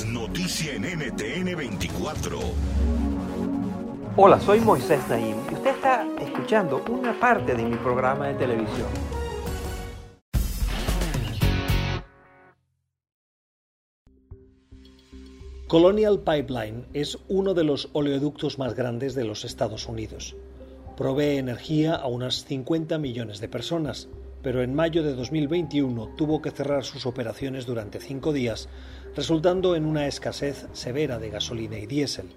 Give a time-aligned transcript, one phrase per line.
[0.00, 2.38] Es noticia en NTN 24.
[4.16, 8.88] Hola, soy Moisés Naim y usted está escuchando una parte de mi programa de televisión.
[15.68, 20.34] Colonial Pipeline es uno de los oleoductos más grandes de los Estados Unidos.
[20.96, 24.08] Provee energía a unas 50 millones de personas,
[24.42, 28.68] pero en mayo de 2021 tuvo que cerrar sus operaciones durante cinco días,
[29.14, 32.28] resultando en una escasez severa de gasolina y diésel.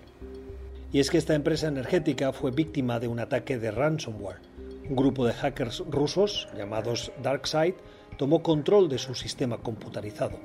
[0.91, 4.41] Y es que esta empresa energética fue víctima de un ataque de ransomware.
[4.89, 7.75] Un grupo de hackers rusos, llamados DarkSide,
[8.17, 10.39] tomó control de su sistema computarizado.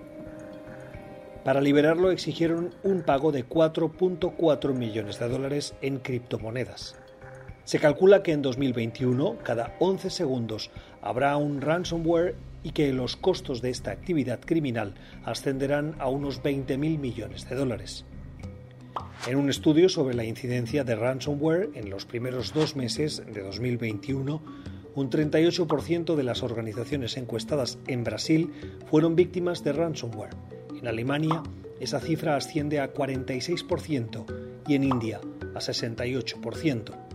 [1.45, 6.97] Para liberarlo exigieron un pago de 4.4 millones de dólares en criptomonedas.
[7.69, 10.70] Se calcula que en 2021, cada 11 segundos,
[11.02, 14.94] habrá un ransomware y que los costos de esta actividad criminal
[15.27, 18.06] ascenderán a unos 20.000 millones de dólares.
[19.27, 24.42] En un estudio sobre la incidencia de ransomware en los primeros dos meses de 2021,
[24.94, 28.50] un 38% de las organizaciones encuestadas en Brasil
[28.86, 30.34] fueron víctimas de ransomware
[30.75, 31.42] en Alemania
[31.80, 34.25] esa cifra asciende a 46%
[34.66, 35.20] y en India
[35.55, 37.08] a 68%.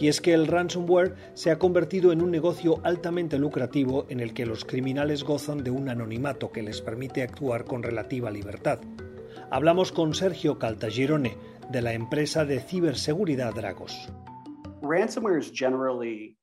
[0.00, 4.32] Y es que el ransomware se ha convertido en un negocio altamente lucrativo en el
[4.32, 8.80] que los criminales gozan de un anonimato que les permite actuar con relativa libertad.
[9.50, 11.36] Hablamos con Sergio Caltagirone,
[11.70, 14.08] de la empresa de ciberseguridad Dragos.
[14.82, 16.40] Ransomware is generally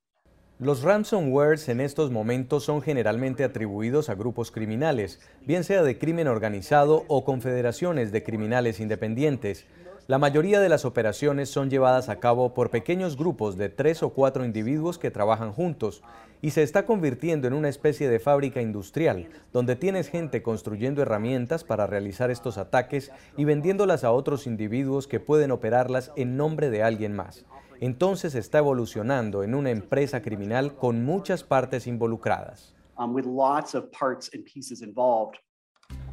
[0.60, 6.28] los ransomwares en estos momentos son generalmente atribuidos a grupos criminales, bien sea de crimen
[6.28, 9.68] organizado o confederaciones de criminales independientes.
[10.08, 14.10] La mayoría de las operaciones son llevadas a cabo por pequeños grupos de tres o
[14.10, 16.02] cuatro individuos que trabajan juntos
[16.42, 21.64] y se está convirtiendo en una especie de fábrica industrial, donde tienes gente construyendo herramientas
[21.64, 26.84] para realizar estos ataques y vendiéndolas a otros individuos que pueden operarlas en nombre de
[26.84, 27.46] alguien más
[27.82, 32.76] entonces está evolucionando en una empresa criminal con muchas partes involucradas.
[32.98, 33.16] Um,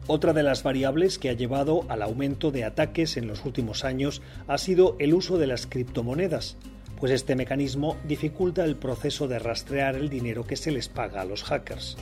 [0.07, 4.21] Otra de las variables que ha llevado al aumento de ataques en los últimos años
[4.47, 6.59] ha sido el uso de las criptomonedas,
[7.01, 11.25] pues este mecanismo dificulta el proceso de rastrear el dinero que se les paga a
[11.25, 11.97] los hackers.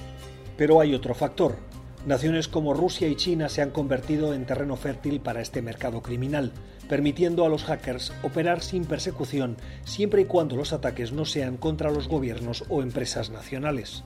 [0.57, 1.57] Pero hay otro factor.
[2.05, 6.51] Naciones como Rusia y China se han convertido en terreno fértil para este mercado criminal,
[6.89, 11.93] permitiendo a los hackers operar sin persecución siempre y cuando los ataques no sean contra
[11.93, 14.03] los gobiernos o empresas nacionales.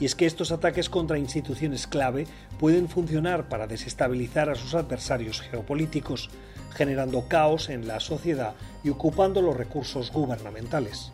[0.00, 2.26] Y es que estos ataques contra instituciones clave
[2.58, 6.30] pueden funcionar para desestabilizar a sus adversarios geopolíticos,
[6.74, 8.54] generando caos en la sociedad
[8.84, 11.12] y ocupando los recursos gubernamentales.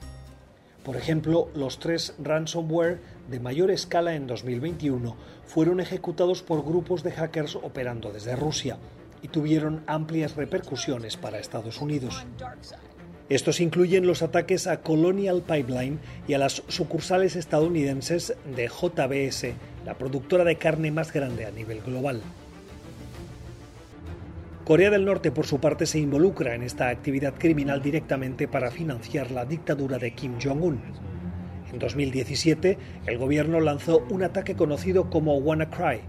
[0.85, 3.01] Por ejemplo, los tres ransomware
[3.31, 5.17] de mayor escala en 2021
[5.47, 8.77] fueron ejecutados por grupos de hackers operando desde Rusia,
[9.25, 12.27] y tuvieron amplias repercusiones para Estados Unidos.
[13.31, 15.99] Estos incluyen los ataques a Colonial Pipeline
[16.29, 19.55] y a las sucursales estadounidenses de JBS,
[19.87, 22.21] la productora de carne más grande a nivel global.
[24.67, 29.31] Corea del Norte, por su parte, se involucra en esta actividad criminal directamente para financiar
[29.31, 30.81] la dictadura de Kim Jong-un.
[31.73, 36.01] En 2017, el gobierno lanzó un ataque conocido como WannaCry,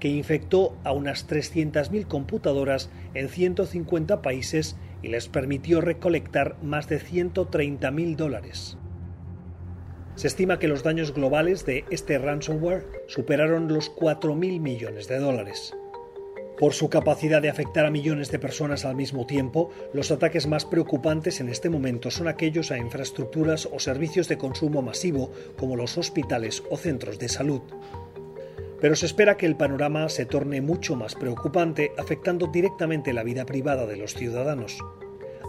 [0.00, 6.98] que infectó a unas 300.000 computadoras en 150 países y les permitió recolectar más de
[6.98, 8.78] 130.000 dólares.
[10.14, 15.74] Se estima que los daños globales de este ransomware superaron los 4.000 millones de dólares.
[16.58, 20.64] Por su capacidad de afectar a millones de personas al mismo tiempo, los ataques más
[20.64, 25.98] preocupantes en este momento son aquellos a infraestructuras o servicios de consumo masivo como los
[25.98, 27.60] hospitales o centros de salud
[28.84, 33.46] pero se espera que el panorama se torne mucho más preocupante, afectando directamente la vida
[33.46, 34.76] privada de los ciudadanos.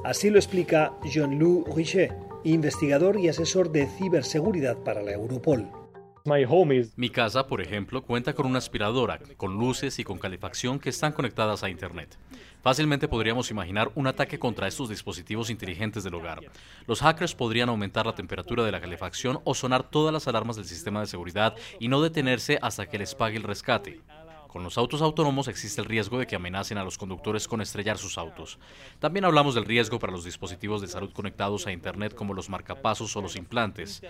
[0.05, 2.13] Así lo explica Jean-Loup Richet,
[2.45, 5.69] investigador y asesor de ciberseguridad para la Europol.
[6.95, 11.11] Mi casa, por ejemplo, cuenta con una aspiradora, con luces y con calefacción que están
[11.11, 12.17] conectadas a Internet.
[12.63, 16.39] Fácilmente podríamos imaginar un ataque contra estos dispositivos inteligentes del hogar.
[16.87, 20.65] Los hackers podrían aumentar la temperatura de la calefacción o sonar todas las alarmas del
[20.65, 24.01] sistema de seguridad y no detenerse hasta que les pague el rescate.
[24.55, 27.97] Con los autos autónomos existe el riesgo de que amenacen a los conductores con estrellar
[27.97, 28.57] sus autos.
[28.99, 33.13] También hablamos del riesgo para los dispositivos de salud conectados a Internet como los marcapasos
[33.17, 34.01] o los implantes.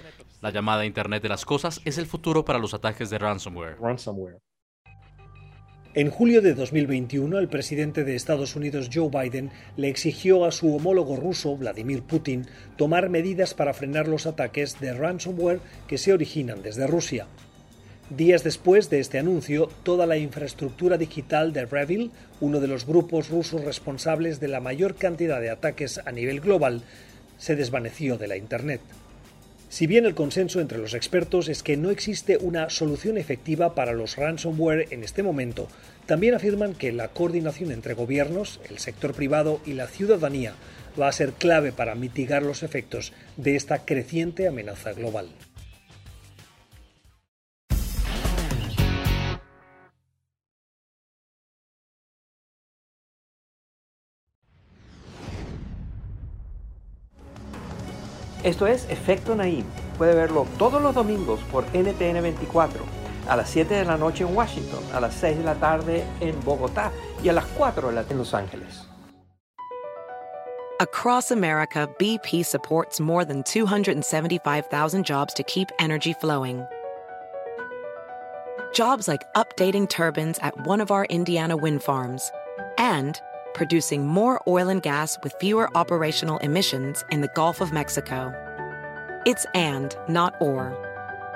[0.41, 3.77] La llamada Internet de las Cosas es el futuro para los ataques de ransomware.
[5.95, 10.75] En julio de 2021, el presidente de Estados Unidos, Joe Biden, le exigió a su
[10.75, 12.45] homólogo ruso, Vladimir Putin,
[12.77, 17.25] tomar medidas para frenar los ataques de ransomware que se originan desde Rusia.
[18.11, 23.29] Días después de este anuncio, toda la infraestructura digital de Revil, uno de los grupos
[23.29, 26.83] rusos responsables de la mayor cantidad de ataques a nivel global,
[27.39, 28.81] se desvaneció de la Internet.
[29.69, 33.93] Si bien el consenso entre los expertos es que no existe una solución efectiva para
[33.93, 35.67] los ransomware en este momento,
[36.05, 40.53] también afirman que la coordinación entre gobiernos, el sector privado y la ciudadanía
[40.97, 45.29] va a ser clave para mitigar los efectos de esta creciente amenaza global.
[58.45, 59.65] Esto es Efecto Naim.
[59.97, 62.79] Puede verlo todos los domingos por NTN 24,
[63.27, 66.39] a las 7 de la noche en Washington, a las 6 de la tarde en
[66.45, 66.91] Bogotá
[67.23, 68.87] y a las 4 de la en Los Ángeles.
[70.79, 76.63] Across America, BP supports more than 275,000 jobs to keep energy flowing.
[78.75, 82.31] Jobs like updating turbines at one of our Indiana wind farms
[82.77, 83.19] and
[83.55, 88.31] producing more oil and gas with fewer operational emissions in the Gulf of Mexico.
[89.25, 90.77] It's and, not or.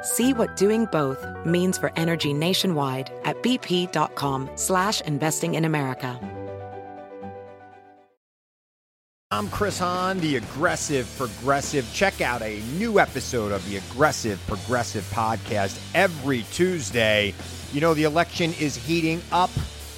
[0.03, 6.19] See what doing both means for energy nationwide at bp.com slash investing in America.
[9.31, 11.87] I'm Chris Hahn, the Aggressive Progressive.
[11.93, 17.35] Check out a new episode of the Aggressive Progressive podcast every Tuesday.
[17.71, 19.51] You know, the election is heating up